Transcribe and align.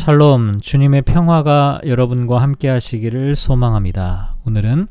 샬롬, 0.00 0.62
주님의 0.62 1.02
평화가 1.02 1.82
여러분과 1.84 2.40
함께 2.40 2.68
하시기를 2.68 3.36
소망합니다. 3.36 4.34
오늘은 4.46 4.86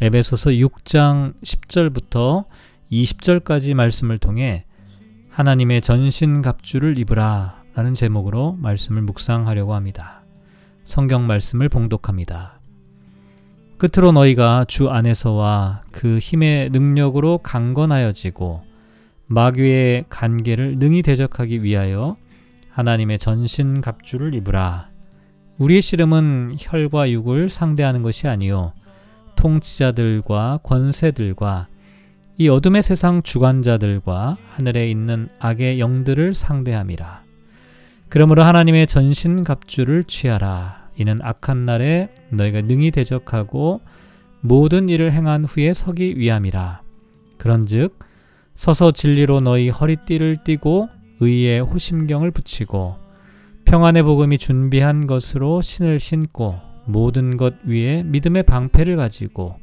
에베소서 0.00 0.50
6장 0.50 1.34
10절부터 1.42 2.44
20절까지 2.92 3.74
말씀을 3.74 4.18
통해 4.18 4.64
하나님의 5.30 5.82
전신 5.82 6.42
갑주를 6.42 6.96
입으라 6.96 7.64
라는 7.74 7.94
제목으로 7.94 8.56
말씀을 8.60 9.02
묵상하려고 9.02 9.74
합니다. 9.74 10.22
성경 10.84 11.26
말씀을 11.26 11.68
봉독합니다. 11.68 12.60
끝으로 13.78 14.12
너희가 14.12 14.64
주 14.68 14.88
안에서와 14.90 15.80
그 15.90 16.18
힘의 16.18 16.70
능력으로 16.70 17.38
강건하여지고 17.38 18.62
마귀의 19.26 20.04
간계를 20.08 20.78
능히 20.78 21.02
대적하기 21.02 21.64
위하여 21.64 22.16
하나님의 22.76 23.18
전신 23.18 23.80
갑주를 23.80 24.34
입으라. 24.34 24.90
우리의 25.56 25.80
씨름은 25.80 26.56
혈과 26.58 27.10
육을 27.10 27.48
상대하는 27.48 28.02
것이 28.02 28.28
아니요 28.28 28.74
통치자들과 29.36 30.60
권세들과 30.62 31.68
이 32.36 32.50
어둠의 32.50 32.82
세상 32.82 33.22
주관자들과 33.22 34.36
하늘에 34.50 34.90
있는 34.90 35.30
악의 35.38 35.80
영들을 35.80 36.34
상대함이라. 36.34 37.22
그러므로 38.10 38.42
하나님의 38.42 38.86
전신 38.86 39.42
갑주를 39.42 40.04
취하라. 40.04 40.90
이는 40.96 41.18
악한 41.22 41.64
날에 41.64 42.12
너희가 42.28 42.60
능히 42.60 42.90
대적하고 42.90 43.80
모든 44.42 44.90
일을 44.90 45.12
행한 45.12 45.46
후에 45.46 45.72
서기 45.72 46.18
위함이라. 46.18 46.82
그런즉 47.38 47.98
서서 48.54 48.92
진리로 48.92 49.40
너희 49.40 49.70
허리띠를 49.70 50.44
띠고 50.44 50.90
의의 51.20 51.60
호심경을 51.60 52.30
붙이고 52.30 52.96
평안의 53.64 54.02
복음이 54.02 54.38
준비한 54.38 55.06
것으로 55.06 55.60
신을 55.60 55.98
신고 55.98 56.56
모든 56.84 57.36
것 57.36 57.54
위에 57.64 58.02
믿음의 58.04 58.44
방패를 58.44 58.96
가지고 58.96 59.56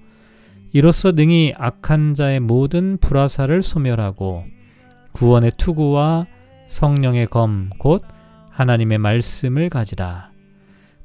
이로써 0.72 1.12
능히 1.12 1.54
악한 1.58 2.14
자의 2.16 2.40
모든 2.40 2.98
불화사를 2.98 3.62
소멸하고 3.62 4.46
구원의 5.14 5.54
투구와 5.58 6.26
성령의 6.68 7.28
검 7.28 7.70
곧 7.78 8.04
하나님의 8.54 9.00
말씀을 9.00 9.70
가지라. 9.70 10.32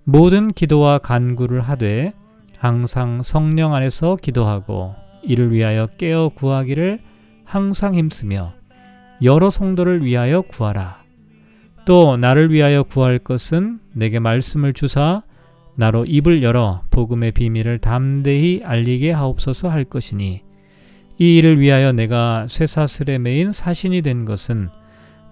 모든 0.05 0.53
기도와 0.53 0.99
간구를 0.99 1.63
하되 1.63 2.13
항상 2.59 3.23
성령 3.23 3.75
안에서 3.75 4.17
기도하고 4.17 4.95
이를 5.23 5.53
위하여 5.53 5.87
깨어 5.99 6.31
구하기를 6.35 7.01
항상 7.45 7.95
힘쓰며 7.95 8.53
여러 9.23 9.51
성도를 9.51 10.05
위하여 10.05 10.43
구하라. 10.43 11.03
또 11.85 12.17
나를 12.17 12.53
위하여 12.53 12.83
구할 12.83 13.19
것은 13.19 13.81
내게 13.93 14.19
말씀을 14.19 14.75
주사 14.75 15.23
나로 15.75 16.05
입을 16.05 16.43
열어 16.43 16.83
복음의 16.91 17.33
비밀을 17.33 17.79
담대히 17.79 18.63
알리게 18.65 19.13
하옵소서 19.13 19.69
할 19.69 19.85
것이니 19.85 20.43
이 21.19 21.37
일을 21.37 21.61
위하여 21.61 21.93
내가 21.93 22.47
쇠사슬에 22.49 23.19
매인 23.19 23.53
사신이 23.53 24.03
된 24.03 24.25
것은 24.25 24.69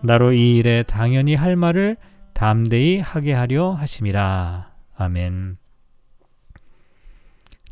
나로 0.03 0.33
이 0.33 0.57
일에 0.57 0.83
당연히 0.85 1.35
할 1.35 1.57
말을 1.57 1.97
담대히 2.33 3.01
하게 3.01 3.33
하려 3.33 3.73
하심이라. 3.73 4.71
아멘. 4.97 5.59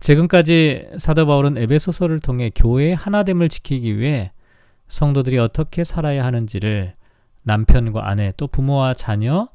지금까지 0.00 0.88
사도 0.98 1.26
바울은 1.26 1.56
에베소서를 1.56 2.20
통해 2.20 2.50
교회의 2.54 2.94
하나됨을 2.94 3.48
지키기 3.48 3.98
위해 3.98 4.32
성도들이 4.94 5.38
어떻게 5.38 5.82
살아야 5.82 6.24
하는지를 6.24 6.94
남편과 7.42 8.08
아내 8.08 8.32
또 8.36 8.46
부모와 8.46 8.94
자녀 8.94 9.48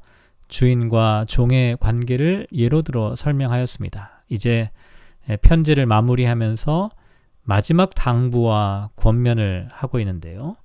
주인과 0.48 1.24
종의 1.28 1.78
관계를 1.80 2.46
예로 2.52 2.82
들어 2.82 3.16
설명하였습니다. 3.16 4.24
이제 4.28 4.70
편지를 5.40 5.86
마무리하면서 5.86 6.90
마지막 7.42 7.94
당부와 7.94 8.90
권면을 8.96 9.68
하고 9.72 9.98
있는데요. 10.00 10.56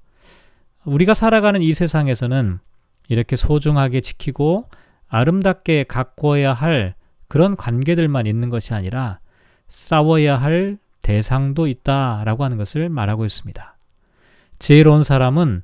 우리가 0.83 1.13
살아가는 1.13 1.61
이 1.61 1.73
세상에서는 1.73 2.59
이렇게 3.07 3.37
소중하게 3.37 4.01
지키고 4.01 4.67
아름답게 5.07 5.85
가꿔야 5.85 6.53
할 6.53 6.95
그런 7.29 7.55
관계들만 7.55 8.25
있는 8.25 8.49
것이 8.49 8.73
아니라 8.73 9.19
싸워야 9.69 10.35
할 10.35 10.79
대상도 11.01 11.67
있다라고 11.67 12.43
하는 12.43 12.57
것을 12.57 12.89
말하고 12.89 13.23
있습니다. 13.23 13.74
지혜로운 14.59 15.03
사람은 15.03 15.63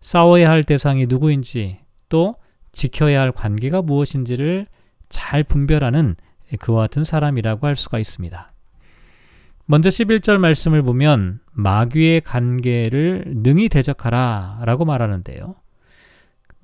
싸워야 0.00 0.50
할 0.50 0.64
대상이 0.64 1.06
누구인지 1.06 1.78
또 2.08 2.36
지켜야 2.72 3.20
할 3.20 3.32
관계가 3.32 3.82
무엇인지를 3.82 4.66
잘 5.08 5.44
분별하는 5.44 6.16
그와 6.58 6.82
같은 6.82 7.04
사람이라고 7.04 7.66
할 7.66 7.76
수가 7.76 7.98
있습니다. 7.98 8.52
먼저 9.66 9.88
11절 9.88 10.38
말씀을 10.38 10.82
보면 10.82 11.40
마귀의 11.52 12.22
관계를 12.22 13.24
능히 13.36 13.68
대적하라 13.68 14.62
라고 14.64 14.84
말하는데요. 14.84 15.54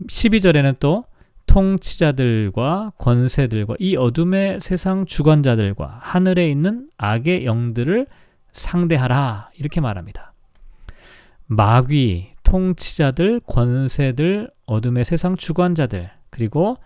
12절에는 0.08 0.76
또 0.80 1.04
통치자들과 1.46 2.92
권세들과 2.98 3.76
이 3.78 3.96
어둠의 3.96 4.60
세상 4.60 5.06
주관자들과 5.06 6.00
하늘에 6.02 6.50
있는 6.50 6.88
악의 6.98 7.46
영들을 7.46 8.06
상대하라 8.50 9.50
이렇게 9.56 9.80
말합니다. 9.80 10.32
마귀, 11.46 12.32
통치자들, 12.42 13.40
권세들, 13.46 14.50
어둠의 14.66 15.04
세상 15.04 15.36
주관자들, 15.36 16.10
그리고 16.30 16.76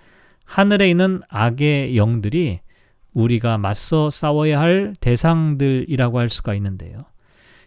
하늘에 0.44 0.90
있는 0.90 1.22
악의 1.28 1.96
영들이 1.96 2.60
우리가 3.12 3.58
맞서 3.58 4.10
싸워야 4.10 4.60
할 4.60 4.94
대상들이라고 5.00 6.18
할 6.18 6.30
수가 6.30 6.54
있는데요. 6.54 7.04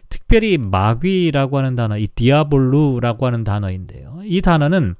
특별히 0.08 0.58
마귀라고 0.58 1.58
하는 1.58 1.76
단어, 1.76 1.98
이 1.98 2.06
디아볼루라고 2.06 3.26
하는 3.26 3.42
단어인데요. 3.44 4.20
이 4.24 4.40
단어는 4.40 4.94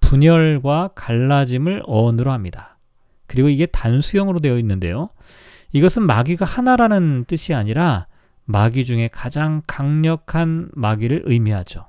분열과 0.00 0.90
갈라짐을 0.94 1.82
어원으로 1.86 2.30
합니다. 2.30 2.78
그리고 3.26 3.48
이게 3.48 3.66
단수형으로 3.66 4.40
되어 4.40 4.58
있는데요. 4.58 5.10
이것은 5.72 6.02
마귀가 6.02 6.44
하나라는 6.44 7.24
뜻이 7.26 7.54
아니라 7.54 8.06
마귀 8.44 8.84
중에 8.84 9.08
가장 9.08 9.62
강력한 9.66 10.70
마귀를 10.74 11.22
의미하죠. 11.26 11.86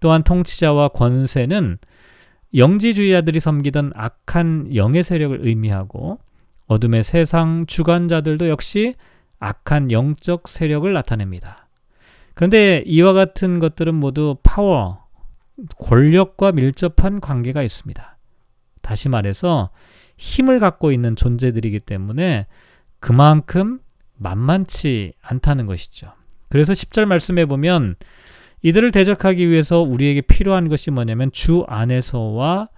또한 0.00 0.22
통치자와 0.22 0.88
권세는 0.88 1.78
영지주의자들이 2.54 3.40
섬기던 3.40 3.92
악한 3.94 4.74
영의 4.74 5.02
세력을 5.02 5.38
의미하고 5.42 6.18
어둠의 6.66 7.02
세상 7.04 7.66
주관자들도 7.66 8.48
역시 8.48 8.94
악한 9.38 9.90
영적 9.90 10.48
세력을 10.48 10.90
나타냅니다. 10.92 11.68
그런데 12.34 12.82
이와 12.86 13.12
같은 13.12 13.58
것들은 13.58 13.94
모두 13.94 14.36
파워, 14.42 15.04
권력과 15.78 16.52
밀접한 16.52 17.20
관계가 17.20 17.62
있습니다. 17.62 18.18
다시 18.80 19.08
말해서 19.08 19.70
힘을 20.16 20.60
갖고 20.60 20.92
있는 20.92 21.16
존재들이기 21.16 21.80
때문에 21.80 22.46
그만큼 23.00 23.80
만만치 24.16 25.14
않다는 25.20 25.66
것이죠. 25.66 26.12
그래서 26.48 26.72
10절 26.72 27.06
말씀해 27.06 27.46
보면 27.46 27.96
이들을 28.62 28.92
대적하기 28.92 29.50
위해서 29.50 29.80
우리에게 29.80 30.22
필요한 30.22 30.68
것이 30.68 30.90
뭐냐면 30.90 31.30
주 31.32 31.64
안에서와 31.68 32.68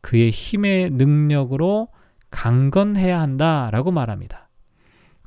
그의 0.00 0.30
힘의 0.30 0.90
능력으로 0.90 1.88
강건해야 2.30 3.20
한다라고 3.20 3.90
말합니다. 3.90 4.48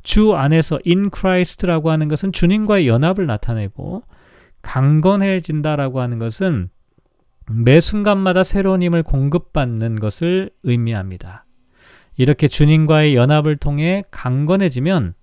주 0.03 0.35
안에서 0.35 0.79
in 0.85 1.09
Christ라고 1.13 1.91
하는 1.91 2.07
것은 2.07 2.31
주님과의 2.31 2.87
연합을 2.87 3.25
나타내고 3.25 4.03
강건해진다라고 4.61 6.01
하는 6.01 6.19
것은 6.19 6.69
매 7.47 7.79
순간마다 7.79 8.43
새로운 8.43 8.81
힘을 8.81 9.03
공급받는 9.03 9.99
것을 9.99 10.51
의미합니다. 10.63 11.45
이렇게 12.17 12.47
주님과의 12.47 13.15
연합을 13.15 13.57
통해 13.57 14.03
강건해지면 14.11 15.13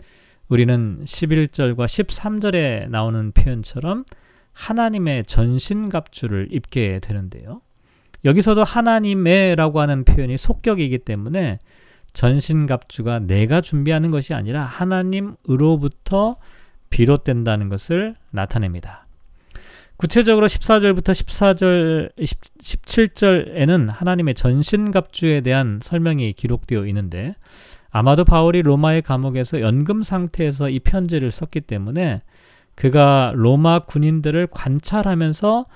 우리는 0.49 1.01
11절과 1.05 1.87
13절에 1.87 2.89
나오는 2.89 3.33
표현처럼 3.33 4.05
하나님의 4.53 5.25
전신갑주를 5.25 6.49
입게 6.51 7.01
되는데요. 7.01 7.61
여기서도 8.25 8.65
하나님의라고 8.65 9.81
하는 9.81 10.05
표현이 10.05 10.39
속격이기 10.39 10.99
때문에 10.99 11.59
전신갑주가 12.13 13.21
내가 13.21 13.61
준비하는 13.61 14.11
것이 14.11 14.35
아니라 14.35 14.63
하나님으로부터 14.65 16.37
비롯된다는 16.91 17.69
것을 17.69 18.15
나타냅니다. 18.31 19.07
구체적으로 19.97 20.47
14절부터 20.47 21.13
14절, 21.13 22.13
17절에는 22.19 23.89
하나님의 23.91 24.35
전신갑주에 24.35 25.41
대한 25.41 25.81
설명이 25.83 26.35
기록되어 26.35 26.87
있는데 26.87 27.35
아마도 27.91 28.25
바울이 28.25 28.63
로마의 28.63 29.03
감옥에서 29.03 29.61
연금 29.61 30.03
상태에서 30.03 30.69
이 30.69 30.81
편지를 30.81 31.31
썼기 31.31 31.63
때문에 31.63 32.23
그가 32.75 33.33
로마 33.35 33.81
군인들을 33.81 34.49
관찰하면서 34.51 35.67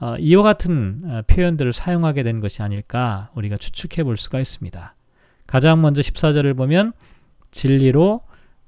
어, 0.00 0.16
이와 0.18 0.42
같은 0.42 1.02
어, 1.04 1.22
표현들을 1.26 1.72
사용하게 1.72 2.22
된 2.22 2.40
것이 2.40 2.62
아닐까 2.62 3.30
우리가 3.34 3.56
추측해 3.56 4.04
볼 4.04 4.16
수가 4.16 4.40
있습니다. 4.40 4.94
가장 5.46 5.80
먼저 5.80 6.02
14절을 6.02 6.56
보면 6.56 6.92
진리로 7.50 8.20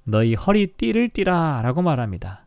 너희 0.05 0.35
허리띠를 0.35 1.11
띠라 1.11 1.61
라고 1.63 1.83
말합니다. 1.83 2.47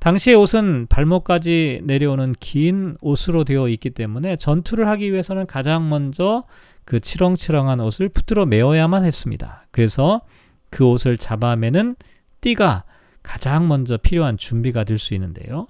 당시의 0.00 0.34
옷은 0.34 0.88
발목까지 0.88 1.82
내려오는 1.84 2.34
긴 2.40 2.96
옷으로 3.00 3.44
되어 3.44 3.68
있기 3.68 3.90
때문에 3.90 4.34
전투를 4.36 4.88
하기 4.88 5.12
위해서는 5.12 5.46
가장 5.46 5.88
먼저 5.88 6.42
그 6.84 7.00
치렁치렁한 7.00 7.80
옷을 7.80 8.08
붙들어 8.08 8.46
메어야만 8.46 9.04
했습니다. 9.04 9.66
그래서 9.70 10.22
그 10.70 10.84
옷을 10.84 11.16
잡아매는 11.16 11.96
띠가 12.40 12.84
가장 13.22 13.68
먼저 13.68 13.96
필요한 13.96 14.36
준비가 14.36 14.84
될 14.84 14.98
수 14.98 15.14
있는데요. 15.14 15.68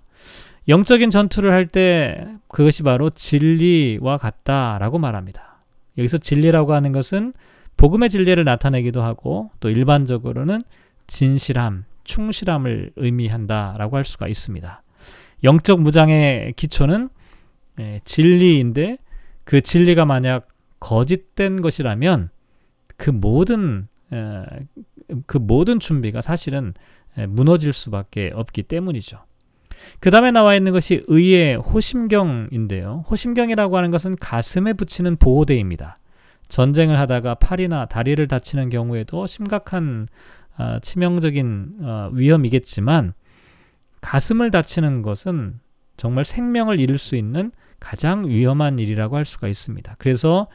영적인 0.68 1.10
전투를 1.10 1.52
할 1.52 1.66
때 1.66 2.24
그것이 2.48 2.82
바로 2.82 3.10
진리와 3.10 4.16
같다라고 4.16 4.98
말합니다. 4.98 5.56
여기서 5.98 6.18
진리라고 6.18 6.72
하는 6.72 6.92
것은 6.92 7.32
복음의 7.76 8.10
진리를 8.10 8.42
나타내기도 8.44 9.02
하고 9.02 9.50
또 9.60 9.68
일반적으로는 9.70 10.60
진실함, 11.08 11.84
충실함을 12.04 12.92
의미한다라고 12.96 13.96
할 13.96 14.04
수가 14.04 14.28
있습니다. 14.28 14.82
영적 15.44 15.80
무장의 15.80 16.54
기초는 16.56 17.08
예, 17.80 18.00
진리인데 18.04 18.98
그 19.44 19.60
진리가 19.60 20.04
만약 20.04 20.48
거짓된 20.82 21.60
것이라면 21.60 22.30
그 22.96 23.10
모든 23.10 23.88
그 25.26 25.38
모든 25.38 25.78
준비가 25.80 26.20
사실은 26.20 26.74
무너질 27.28 27.72
수밖에 27.72 28.30
없기 28.34 28.64
때문이죠. 28.64 29.18
그 30.00 30.10
다음에 30.10 30.30
나와 30.30 30.54
있는 30.54 30.72
것이 30.72 31.02
의의 31.06 31.56
호심경인데요. 31.56 33.04
호심경이라고 33.10 33.76
하는 33.76 33.90
것은 33.90 34.16
가슴에 34.16 34.72
붙이는 34.74 35.16
보호대입니다. 35.16 35.98
전쟁을 36.48 36.98
하다가 36.98 37.36
팔이나 37.36 37.86
다리를 37.86 38.26
다치는 38.28 38.68
경우에도 38.68 39.26
심각한 39.26 40.08
어, 40.58 40.78
치명적인 40.82 41.76
어, 41.80 42.10
위험이겠지만 42.12 43.14
가슴을 44.02 44.50
다치는 44.50 45.00
것은 45.00 45.60
정말 45.96 46.24
생명을 46.24 46.78
잃을 46.78 46.98
수 46.98 47.16
있는 47.16 47.52
가장 47.82 48.28
위험한 48.28 48.78
일이라고 48.78 49.16
할 49.16 49.24
수가 49.24 49.48
있습니다. 49.48 49.96
그래서 49.98 50.46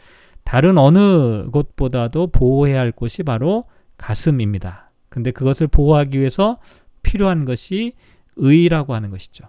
다른 0.46 0.78
어느 0.78 1.48
곳보다도 1.52 2.28
보호해야 2.28 2.80
할 2.80 2.94
곳이 2.94 3.24
바로 3.24 3.66
가슴입니다. 3.98 4.92
근데 5.10 5.32
그것을 5.32 5.68
보호하기 5.68 6.18
위해서 6.18 6.58
필요한 7.04 7.44
것이 7.44 7.94
의라고 8.38 8.96
하는 8.96 9.10
것이죠. 9.10 9.46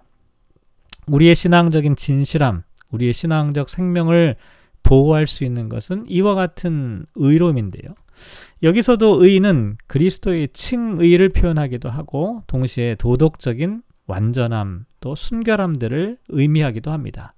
우리의 1.07 1.35
신앙적인 1.35 1.95
진실함, 1.95 2.63
우리의 2.91 3.13
신앙적 3.13 3.69
생명을 3.69 4.35
보호할 4.83 5.25
수 5.25 5.45
있는 5.45 5.69
것은 5.69 6.05
이와 6.09 6.35
같은 6.35 7.05
의로움인데요. 7.15 7.95
여기서도 8.61 9.23
의는 9.23 9.77
그리스도의 9.87 10.49
칭의를 10.49 11.29
표현하기도 11.29 11.87
하고 11.87 12.43
동시에 12.47 12.95
도덕적인 12.95 13.83
완전함 14.05 14.85
또 14.99 15.15
순결함들을 15.15 16.17
의미하기도 16.27 16.91
합니다. 16.91 17.35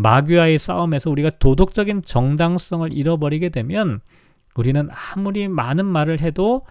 마귀와의 0.00 0.58
싸움에서 0.58 1.10
우리가 1.10 1.30
도덕적인 1.38 2.02
정당성을 2.02 2.90
잃어버리게 2.92 3.50
되면 3.50 4.00
우리는 4.54 4.88
아무리 4.90 5.46
많은 5.46 5.84
말을 5.84 6.20
해도 6.20 6.64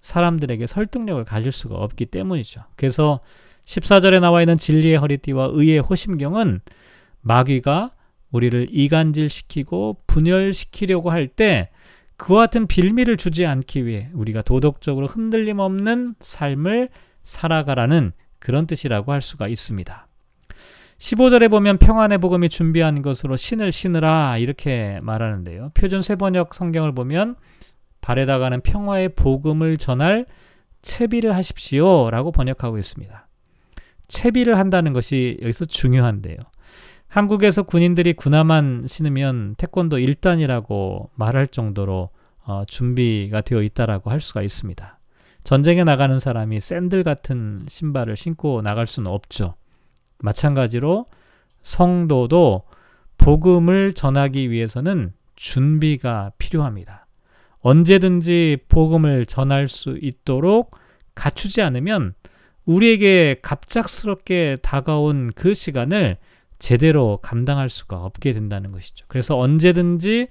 사람들에게 0.00 0.66
설득력을 0.66 1.24
가질 1.24 1.50
수가 1.50 1.76
없기 1.76 2.06
때문이죠. 2.06 2.62
그래서 2.76 3.20
14절에 3.64 4.20
나와 4.20 4.42
있는 4.42 4.58
진리의 4.58 4.98
허리띠와 4.98 5.50
의의 5.52 5.78
호심경은 5.78 6.60
마귀가 7.22 7.92
우리를 8.30 8.68
이간질시키고 8.70 10.02
분열시키려고 10.06 11.10
할 11.10 11.28
때 11.28 11.70
그와 12.16 12.42
같은 12.42 12.66
빌미를 12.66 13.16
주지 13.16 13.46
않기 13.46 13.86
위해 13.86 14.10
우리가 14.12 14.42
도덕적으로 14.42 15.06
흔들림 15.06 15.58
없는 15.58 16.14
삶을 16.20 16.90
살아가라는 17.24 18.12
그런 18.38 18.66
뜻이라고 18.66 19.10
할 19.10 19.22
수가 19.22 19.48
있습니다. 19.48 20.06
15절에 21.04 21.50
보면 21.50 21.76
평안의 21.76 22.16
복음이 22.16 22.48
준비한 22.48 23.02
것으로 23.02 23.36
신을 23.36 23.72
신으라 23.72 24.38
이렇게 24.38 24.98
말하는데요. 25.02 25.72
표준 25.74 26.00
세번역 26.00 26.54
성경을 26.54 26.94
보면 26.94 27.36
발에다가는 28.00 28.62
평화의 28.62 29.10
복음을 29.10 29.76
전할 29.76 30.24
채비를 30.80 31.36
하십시오 31.36 32.08
라고 32.08 32.32
번역하고 32.32 32.78
있습니다. 32.78 33.28
채비를 34.08 34.56
한다는 34.56 34.94
것이 34.94 35.36
여기서 35.42 35.66
중요한데요. 35.66 36.38
한국에서 37.08 37.64
군인들이 37.64 38.14
군화만 38.14 38.86
신으면 38.86 39.56
태권도 39.58 39.98
1단이라고 39.98 41.10
말할 41.16 41.48
정도로 41.48 42.08
어, 42.46 42.64
준비가 42.66 43.42
되어 43.42 43.62
있다라고 43.62 44.10
할 44.10 44.22
수가 44.22 44.40
있습니다. 44.40 44.98
전쟁에 45.44 45.84
나가는 45.84 46.18
사람이 46.18 46.62
샌들 46.62 47.02
같은 47.02 47.66
신발을 47.68 48.16
신고 48.16 48.62
나갈 48.62 48.86
수는 48.86 49.10
없죠. 49.10 49.54
마찬가지로 50.18 51.06
성도도 51.60 52.62
복음을 53.18 53.92
전하기 53.94 54.50
위해서는 54.50 55.12
준비가 55.36 56.32
필요합니다. 56.38 57.06
언제든지 57.60 58.58
복음을 58.68 59.24
전할 59.26 59.68
수 59.68 59.98
있도록 60.00 60.76
갖추지 61.14 61.62
않으면 61.62 62.14
우리에게 62.66 63.36
갑작스럽게 63.42 64.58
다가온 64.62 65.30
그 65.34 65.54
시간을 65.54 66.18
제대로 66.58 67.18
감당할 67.22 67.68
수가 67.68 67.96
없게 67.96 68.32
된다는 68.32 68.72
것이죠. 68.72 69.06
그래서 69.08 69.38
언제든지 69.38 70.28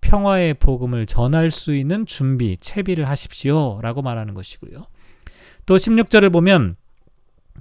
평화의 0.00 0.54
복음을 0.54 1.06
전할 1.06 1.50
수 1.50 1.74
있는 1.74 2.06
준비, 2.06 2.56
채비를 2.58 3.08
하십시오. 3.08 3.80
라고 3.82 4.02
말하는 4.02 4.34
것이고요. 4.34 4.86
또 5.66 5.76
16절을 5.76 6.32
보면 6.32 6.76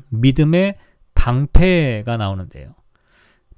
믿음의 0.09 0.75
방패가 1.19 2.15
나오는데요. 2.15 2.75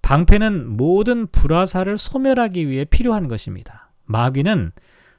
방패는 0.02 0.68
모든 0.68 1.28
불화사를 1.28 1.96
소멸하기 1.96 2.68
위해 2.68 2.86
필요한 2.86 3.28
것입니다. 3.28 3.92
마귀는 4.06 4.72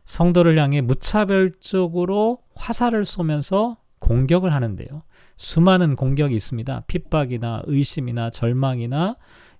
성도를 0.05 0.59
향해 0.59 0.81
무차별적으로 0.81 2.41
화살을 2.57 3.05
쏘면서 3.05 3.77
공격을 4.01 4.53
하는데요. 4.53 5.05
수많은 5.37 5.95
공격이 5.95 6.35
있습니다. 6.35 6.83
핍박이나 6.89 7.63
의심이나 7.67 8.31
절망이나 8.31 9.17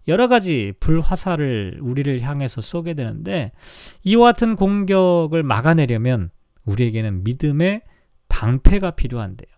여러 0.09 0.27
가지 0.27 0.73
불화살을 0.81 1.79
우리를 1.81 2.21
향해서 2.21 2.61
쏘게 2.61 2.95
되는데 2.95 3.53
이와 4.03 4.33
같은 4.33 4.57
공격을 4.57 5.45
막아내려면 5.45 6.31
우리에게는 6.65 7.23
믿음의 7.23 7.83
방패가 8.29 8.93
필요한데요. 8.93 9.53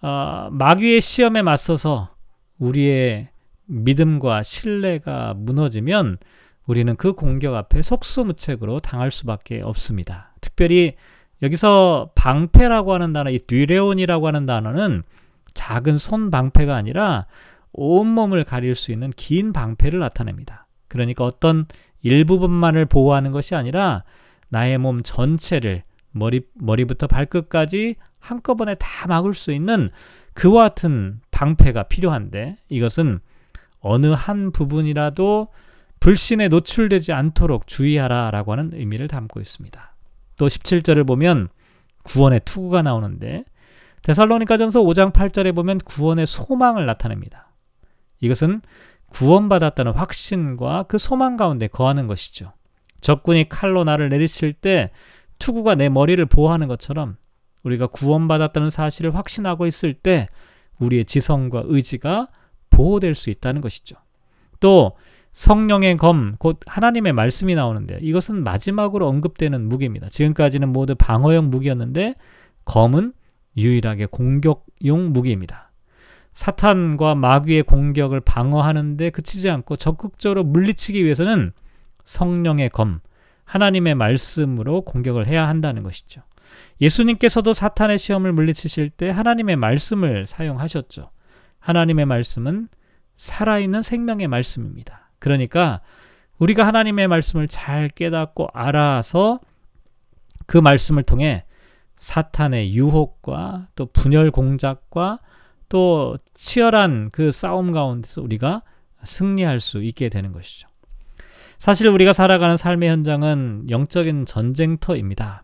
어, 0.00 0.48
마귀의 0.50 1.02
시험에 1.02 1.42
맞서서 1.42 2.13
우리의 2.58 3.28
믿음과 3.66 4.42
신뢰가 4.42 5.34
무너지면 5.36 6.18
우리는 6.66 6.96
그 6.96 7.12
공격 7.12 7.54
앞에 7.54 7.82
속수무책으로 7.82 8.80
당할 8.80 9.10
수밖에 9.10 9.60
없습니다. 9.62 10.32
특별히 10.40 10.94
여기서 11.42 12.10
방패라고 12.14 12.94
하는 12.94 13.12
단어, 13.12 13.30
이 13.30 13.38
뒤레온이라고 13.38 14.26
하는 14.26 14.46
단어는 14.46 15.02
작은 15.52 15.98
손 15.98 16.30
방패가 16.30 16.74
아니라 16.74 17.26
온몸을 17.72 18.44
가릴 18.44 18.74
수 18.74 18.92
있는 18.92 19.10
긴 19.10 19.52
방패를 19.52 19.98
나타냅니다. 19.98 20.66
그러니까 20.88 21.24
어떤 21.24 21.66
일부분만을 22.02 22.86
보호하는 22.86 23.30
것이 23.30 23.54
아니라 23.54 24.04
나의 24.48 24.78
몸 24.78 25.02
전체를 25.02 25.82
머리, 26.12 26.42
머리부터 26.54 27.08
발끝까지 27.08 27.96
한꺼번에 28.20 28.76
다 28.76 29.08
막을 29.08 29.34
수 29.34 29.52
있는 29.52 29.90
그와 30.32 30.68
같은 30.68 31.20
방패가 31.44 31.84
필요한데 31.84 32.56
이것은 32.68 33.20
어느 33.80 34.06
한 34.06 34.50
부분이라도 34.50 35.48
불신에 36.00 36.48
노출되지 36.48 37.12
않도록 37.12 37.66
주의하라 37.66 38.30
라고 38.30 38.52
하는 38.52 38.70
의미를 38.72 39.08
담고 39.08 39.40
있습니다. 39.40 39.94
또 40.36 40.46
17절을 40.46 41.06
보면 41.06 41.48
구원의 42.04 42.40
투구가 42.44 42.82
나오는데 42.82 43.44
데살로니가전서 44.02 44.80
5장 44.80 45.12
8절에 45.12 45.54
보면 45.54 45.78
구원의 45.78 46.26
소망을 46.26 46.86
나타냅니다. 46.86 47.48
이것은 48.20 48.62
구원받았다는 49.10 49.92
확신과 49.92 50.84
그 50.84 50.98
소망 50.98 51.36
가운데 51.36 51.68
거하는 51.68 52.06
것이죠. 52.06 52.52
적군이 53.00 53.48
칼로 53.48 53.84
나를 53.84 54.08
내리칠 54.08 54.52
때 54.52 54.90
투구가 55.38 55.74
내 55.74 55.88
머리를 55.88 56.24
보호하는 56.26 56.68
것처럼 56.68 57.16
우리가 57.62 57.86
구원받았다는 57.86 58.70
사실을 58.70 59.14
확신하고 59.14 59.66
있을 59.66 59.94
때 59.94 60.28
우리의 60.78 61.04
지성과 61.04 61.64
의지가 61.66 62.28
보호될 62.70 63.14
수 63.14 63.30
있다는 63.30 63.60
것이죠. 63.60 63.96
또 64.60 64.92
성령의 65.32 65.96
검, 65.96 66.36
곧 66.38 66.60
하나님의 66.66 67.12
말씀이 67.12 67.54
나오는데요. 67.54 67.98
이것은 68.00 68.44
마지막으로 68.44 69.08
언급되는 69.08 69.68
무기입니다. 69.68 70.08
지금까지는 70.08 70.72
모두 70.72 70.94
방어용 70.94 71.50
무기였는데 71.50 72.14
검은 72.64 73.12
유일하게 73.56 74.06
공격용 74.06 75.12
무기입니다. 75.12 75.72
사탄과 76.32 77.14
마귀의 77.14 77.62
공격을 77.64 78.20
방어하는데 78.20 79.10
그치지 79.10 79.50
않고 79.50 79.76
적극적으로 79.76 80.42
물리치기 80.44 81.04
위해서는 81.04 81.52
성령의 82.04 82.70
검, 82.70 83.00
하나님의 83.44 83.94
말씀으로 83.94 84.82
공격을 84.82 85.26
해야 85.26 85.48
한다는 85.48 85.82
것이죠. 85.82 86.22
예수님께서도 86.80 87.54
사탄의 87.54 87.98
시험을 87.98 88.32
물리치실 88.32 88.90
때 88.90 89.10
하나님의 89.10 89.56
말씀을 89.56 90.26
사용하셨죠. 90.26 91.10
하나님의 91.58 92.06
말씀은 92.06 92.68
살아있는 93.14 93.82
생명의 93.82 94.28
말씀입니다. 94.28 95.10
그러니까 95.18 95.80
우리가 96.38 96.66
하나님의 96.66 97.08
말씀을 97.08 97.48
잘 97.48 97.88
깨닫고 97.88 98.48
알아서 98.52 99.40
그 100.46 100.58
말씀을 100.58 101.02
통해 101.04 101.44
사탄의 101.96 102.74
유혹과 102.74 103.68
또 103.76 103.86
분열 103.86 104.30
공작과 104.30 105.20
또 105.68 106.18
치열한 106.34 107.10
그 107.12 107.30
싸움 107.30 107.72
가운데서 107.72 108.20
우리가 108.20 108.62
승리할 109.04 109.60
수 109.60 109.82
있게 109.82 110.08
되는 110.08 110.32
것이죠. 110.32 110.68
사실 111.58 111.88
우리가 111.88 112.12
살아가는 112.12 112.56
삶의 112.56 112.88
현장은 112.90 113.70
영적인 113.70 114.26
전쟁터입니다. 114.26 115.43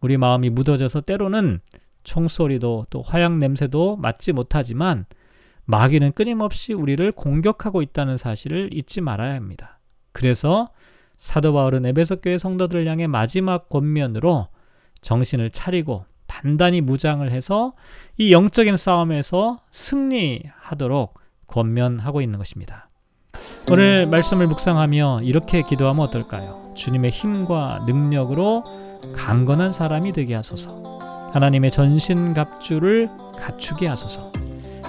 우리 0.00 0.16
마음이 0.16 0.50
묻어져서 0.50 1.02
때로는 1.02 1.60
총소리도 2.04 2.86
또 2.90 3.02
화약 3.02 3.38
냄새도 3.38 3.96
맡지 3.96 4.32
못하지만 4.32 5.06
마귀는 5.64 6.12
끊임없이 6.12 6.72
우리를 6.72 7.12
공격하고 7.12 7.82
있다는 7.82 8.16
사실을 8.16 8.70
잊지 8.72 9.00
말아야 9.00 9.34
합니다. 9.34 9.78
그래서 10.12 10.70
사도 11.18 11.52
바울은 11.52 11.84
에베소 11.84 12.20
교회 12.20 12.38
성도들을 12.38 12.86
향해 12.86 13.06
마지막 13.06 13.68
권면으로 13.68 14.48
정신을 15.02 15.50
차리고 15.50 16.06
단단히 16.26 16.80
무장을 16.80 17.30
해서 17.30 17.74
이 18.16 18.32
영적인 18.32 18.76
싸움에서 18.76 19.60
승리하도록 19.70 21.14
권면하고 21.46 22.20
있는 22.20 22.38
것입니다. 22.38 22.88
오늘 23.70 24.06
말씀을 24.06 24.46
묵상하며 24.46 25.20
이렇게 25.22 25.62
기도하면 25.62 26.06
어떨까요? 26.06 26.72
주님의 26.76 27.10
힘과 27.10 27.84
능력으로 27.86 28.64
강건한 29.14 29.72
사람이 29.72 30.12
되게 30.12 30.34
하소서. 30.34 30.98
하나님의 31.32 31.70
전신갑주를 31.70 33.08
갖추게 33.38 33.86
하소서. 33.86 34.32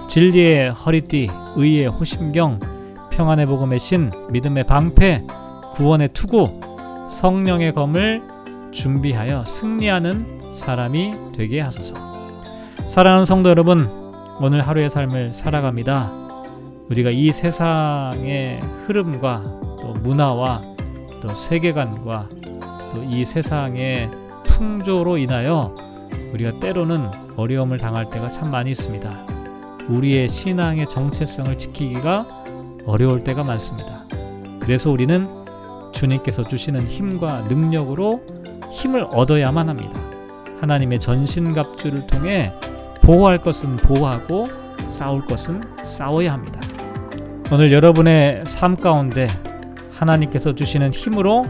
진리의 0.08 0.72
허리띠, 0.72 1.28
의의 1.56 1.88
호심경, 1.88 2.60
평안의 3.12 3.46
복음의 3.46 3.80
신, 3.80 4.10
믿음의 4.32 4.66
방패, 4.66 5.28
구원의 5.76 6.10
투구, 6.14 6.60
성령의 7.10 7.74
검을 7.74 8.22
준비하여 8.72 9.46
승리하는 9.46 10.54
사람이 10.54 11.34
되게 11.36 11.62
하소서. 11.62 11.96
사랑하는 12.88 13.26
성도 13.26 13.50
여러분, 13.50 13.90
오늘 14.42 14.68
하루의 14.68 14.90
삶을 14.90 15.34
살아갑니다. 15.34 16.12
우리가 16.90 17.12
이 17.12 17.32
세상의 17.32 18.62
흐름과 18.86 19.44
또 19.82 19.94
문화와 20.02 20.62
또 21.22 21.28
세계관과 21.36 22.30
또 22.94 23.04
이 23.04 23.26
세상의 23.26 24.10
풍조로 24.48 25.18
인하여 25.18 25.74
우리가 26.34 26.60
때로는 26.60 27.10
어려움을 27.38 27.78
당할 27.78 28.10
때가 28.10 28.30
참 28.30 28.52
많이 28.52 28.72
있습니다. 28.72 29.10
우리의 29.90 30.28
신앙의 30.28 30.88
정체성을 30.88 31.58
지키기가 31.58 32.28
어려울 32.86 33.24
때가 33.24 33.44
많습니다. 33.44 34.06
그래서 34.60 34.92
우리는 34.92 35.28
주님께서 35.94 36.44
주시는 36.44 36.88
힘과 36.88 37.42
능력으로 37.50 38.22
힘을 38.72 39.04
얻어야만 39.12 39.70
합니다. 39.70 40.00
하나님의 40.62 41.00
전신갑주를 41.00 42.08
통해 42.08 42.52
보호할 43.02 43.40
것은 43.40 43.78
보호하고 43.78 44.46
싸울 44.88 45.26
것은 45.26 45.62
싸워야 45.84 46.32
합니다. 46.34 46.60
오늘 47.52 47.72
여러분의 47.72 48.44
삶 48.46 48.76
가운데 48.76 49.28
하나님께서 49.92 50.54
주시는 50.54 50.92
힘으로 50.92 51.46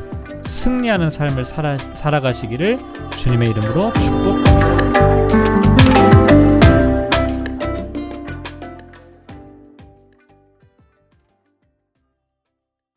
승리하는 0.50 1.10
삶을 1.10 1.46
살아, 1.46 1.78
살아가시기를 1.78 2.80
주님의 3.16 3.52
이름으로 3.52 3.94
축복합니다. 3.94 4.89